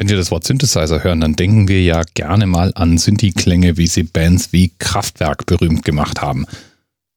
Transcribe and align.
Wenn 0.00 0.08
wir 0.08 0.16
das 0.16 0.30
Wort 0.30 0.44
Synthesizer 0.44 1.04
hören, 1.04 1.20
dann 1.20 1.36
denken 1.36 1.68
wir 1.68 1.82
ja 1.82 2.00
gerne 2.14 2.46
mal 2.46 2.72
an 2.74 2.96
Synthi-Klänge, 2.96 3.76
wie 3.76 3.86
sie 3.86 4.04
Bands 4.04 4.50
wie 4.50 4.72
Kraftwerk 4.78 5.44
berühmt 5.44 5.84
gemacht 5.84 6.22
haben. 6.22 6.46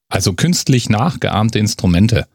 Also 0.10 0.34
künstlich 0.34 0.90
nachgeahmte 0.90 1.60
Instrumente. 1.60 2.28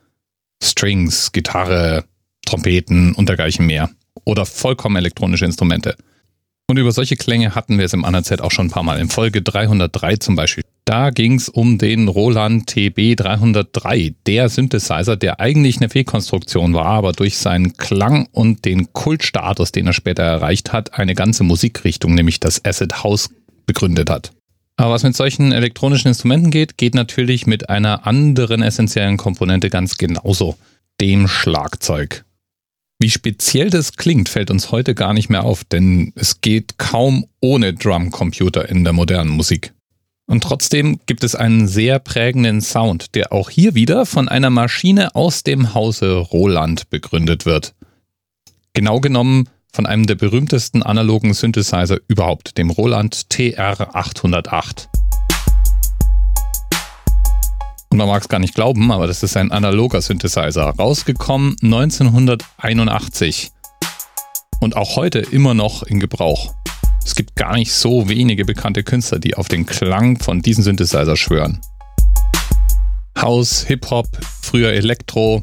Strings, 0.64 1.32
Gitarre, 1.32 2.04
Trompeten 2.46 3.12
und 3.12 3.28
dergleichen 3.28 3.66
mehr. 3.66 3.90
Oder 4.24 4.46
vollkommen 4.46 4.96
elektronische 4.96 5.44
Instrumente. 5.44 5.98
Und 6.70 6.76
über 6.76 6.92
solche 6.92 7.16
Klänge 7.16 7.54
hatten 7.54 7.78
wir 7.78 7.86
es 7.86 7.94
im 7.94 8.04
ANZ 8.04 8.30
auch 8.40 8.50
schon 8.50 8.66
ein 8.66 8.70
paar 8.70 8.82
Mal. 8.82 9.00
In 9.00 9.08
Folge 9.08 9.40
303 9.40 10.16
zum 10.16 10.36
Beispiel. 10.36 10.64
Da 10.84 11.08
ging 11.08 11.34
es 11.34 11.48
um 11.48 11.78
den 11.78 12.08
Roland 12.08 12.66
TB 12.66 13.16
303, 13.16 14.14
der 14.26 14.50
Synthesizer, 14.50 15.16
der 15.16 15.40
eigentlich 15.40 15.78
eine 15.78 15.88
Fehlkonstruktion 15.88 16.74
war, 16.74 16.86
aber 16.86 17.12
durch 17.12 17.38
seinen 17.38 17.76
Klang 17.78 18.28
und 18.32 18.66
den 18.66 18.92
Kultstatus, 18.92 19.72
den 19.72 19.86
er 19.86 19.92
später 19.94 20.22
erreicht 20.22 20.72
hat, 20.72 20.94
eine 20.94 21.14
ganze 21.14 21.42
Musikrichtung, 21.42 22.14
nämlich 22.14 22.38
das 22.38 22.62
Acid 22.64 23.02
House, 23.02 23.30
begründet 23.66 24.10
hat. 24.10 24.32
Aber 24.76 24.92
was 24.92 25.02
mit 25.02 25.16
solchen 25.16 25.52
elektronischen 25.52 26.08
Instrumenten 26.08 26.50
geht, 26.50 26.76
geht 26.76 26.94
natürlich 26.94 27.46
mit 27.46 27.68
einer 27.68 28.06
anderen 28.06 28.62
essentiellen 28.62 29.16
Komponente 29.16 29.70
ganz 29.70 29.96
genauso, 29.96 30.56
dem 31.00 31.28
Schlagzeug. 31.28 32.24
Wie 33.00 33.10
speziell 33.10 33.70
das 33.70 33.92
klingt, 33.92 34.28
fällt 34.28 34.50
uns 34.50 34.72
heute 34.72 34.94
gar 34.94 35.12
nicht 35.12 35.30
mehr 35.30 35.44
auf, 35.44 35.62
denn 35.62 36.12
es 36.16 36.40
geht 36.40 36.78
kaum 36.78 37.26
ohne 37.40 37.72
Drumcomputer 37.72 38.68
in 38.68 38.82
der 38.82 38.92
modernen 38.92 39.30
Musik. 39.30 39.72
Und 40.26 40.42
trotzdem 40.42 40.98
gibt 41.06 41.22
es 41.22 41.36
einen 41.36 41.68
sehr 41.68 42.00
prägenden 42.00 42.60
Sound, 42.60 43.14
der 43.14 43.32
auch 43.32 43.50
hier 43.50 43.74
wieder 43.76 44.04
von 44.04 44.28
einer 44.28 44.50
Maschine 44.50 45.14
aus 45.14 45.44
dem 45.44 45.74
Hause 45.74 46.16
Roland 46.16 46.90
begründet 46.90 47.46
wird. 47.46 47.74
Genau 48.74 49.00
genommen 49.00 49.48
von 49.72 49.86
einem 49.86 50.06
der 50.06 50.16
berühmtesten 50.16 50.82
analogen 50.82 51.34
Synthesizer 51.34 51.98
überhaupt, 52.08 52.58
dem 52.58 52.68
Roland 52.68 53.14
TR808. 53.30 54.88
Und 57.90 57.98
man 57.98 58.08
mag 58.08 58.22
es 58.22 58.28
gar 58.28 58.38
nicht 58.38 58.54
glauben, 58.54 58.90
aber 58.92 59.06
das 59.06 59.22
ist 59.22 59.36
ein 59.36 59.50
analoger 59.50 60.02
Synthesizer, 60.02 60.74
rausgekommen 60.78 61.56
1981 61.62 63.50
und 64.60 64.76
auch 64.76 64.96
heute 64.96 65.20
immer 65.20 65.54
noch 65.54 65.82
in 65.82 66.00
Gebrauch. 66.00 66.54
Es 67.04 67.14
gibt 67.14 67.36
gar 67.36 67.54
nicht 67.54 67.72
so 67.72 68.08
wenige 68.08 68.44
bekannte 68.44 68.82
Künstler, 68.84 69.18
die 69.18 69.34
auf 69.34 69.48
den 69.48 69.64
Klang 69.64 70.18
von 70.18 70.42
diesem 70.42 70.62
Synthesizer 70.62 71.16
schwören. 71.16 71.60
House, 73.18 73.64
Hip-Hop, 73.66 74.06
früher 74.42 74.72
Elektro, 74.72 75.42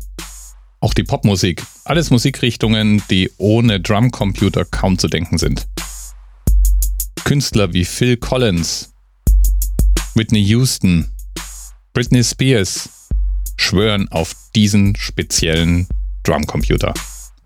auch 0.79 0.93
die 0.93 1.03
Popmusik. 1.03 1.63
Alles 1.83 2.11
Musikrichtungen, 2.11 3.01
die 3.09 3.31
ohne 3.37 3.79
Drumcomputer 3.79 4.65
kaum 4.65 4.99
zu 4.99 5.07
denken 5.07 5.39
sind. 5.39 5.67
Künstler 7.23 7.73
wie 7.73 7.85
Phil 7.85 8.17
Collins, 8.17 8.93
Whitney 10.13 10.43
Houston, 10.43 11.09
Britney 11.95 12.25
Spears 12.25 12.89
schwören 13.55 14.09
auf 14.11 14.35
diesen 14.53 14.97
speziellen 14.97 15.87
Drumcomputer. 16.23 16.93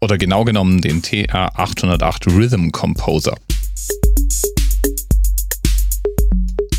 Oder 0.02 0.18
genau 0.18 0.44
genommen 0.44 0.82
den 0.82 1.04
TR808 1.04 2.36
Rhythm 2.36 2.72
Composer. 2.72 3.38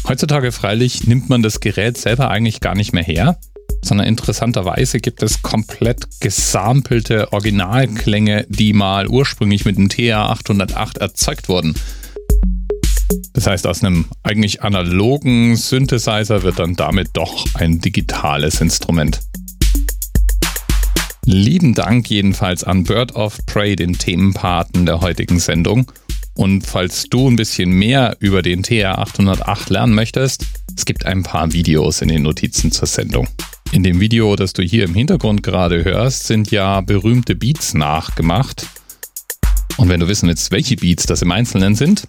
Heutzutage 0.09 0.51
freilich 0.51 1.07
nimmt 1.07 1.29
man 1.29 1.43
das 1.43 1.61
Gerät 1.61 1.97
selber 1.97 2.29
eigentlich 2.29 2.59
gar 2.59 2.75
nicht 2.75 2.93
mehr 2.93 3.05
her, 3.05 3.39
sondern 3.85 4.09
interessanterweise 4.09 4.99
gibt 4.99 5.23
es 5.23 5.41
komplett 5.41 6.09
gesampelte 6.19 7.33
Originalklänge, 7.33 8.47
die 8.49 8.73
mal 8.73 9.07
ursprünglich 9.07 9.65
mit 9.65 9.77
dem 9.77 9.87
TR808 9.87 10.99
erzeugt 10.99 11.49
wurden. 11.49 11.77
Das 13.33 13.47
heißt, 13.47 13.67
aus 13.67 13.83
einem 13.83 14.07
eigentlich 14.23 14.63
analogen 14.63 15.57
Synthesizer 15.57 16.43
wird 16.43 16.59
dann 16.59 16.75
damit 16.75 17.11
doch 17.13 17.47
ein 17.55 17.81
digitales 17.81 18.61
Instrument. 18.61 19.21
Lieben 21.25 21.75
Dank 21.75 22.11
jedenfalls 22.11 22.65
an 22.65 22.85
Bird 22.85 23.15
of 23.15 23.39
Prey, 23.47 23.77
den 23.77 23.93
Themenpaten 23.93 24.85
der 24.85 25.01
heutigen 25.01 25.39
Sendung. 25.39 25.91
Und 26.35 26.67
falls 26.67 27.05
du 27.05 27.29
ein 27.29 27.37
bisschen 27.37 27.71
mehr 27.71 28.17
über 28.21 28.43
den 28.43 28.65
TR808 28.65 29.73
lernen 29.73 29.95
möchtest, 29.95 30.47
es 30.77 30.85
gibt 30.85 31.05
ein 31.05 31.23
paar 31.23 31.53
Videos 31.53 32.01
in 32.01 32.09
den 32.09 32.23
Notizen 32.23 32.73
zur 32.73 32.89
Sendung. 32.89 33.29
In 33.73 33.85
dem 33.85 34.01
Video, 34.01 34.35
das 34.35 34.53
du 34.53 34.63
hier 34.63 34.85
im 34.85 34.95
Hintergrund 34.95 35.43
gerade 35.43 35.85
hörst, 35.85 36.27
sind 36.27 36.51
ja 36.51 36.81
berühmte 36.81 37.37
Beats 37.37 37.75
nachgemacht. 37.75 38.67
Und 39.77 39.89
wenn 39.89 40.01
du 40.01 40.09
wissen 40.09 40.29
willst, 40.29 40.51
welche 40.51 40.77
Beats 40.77 41.07
das 41.07 41.23
im 41.23 41.31
Einzelnen 41.31 41.75
sind, 41.75 42.09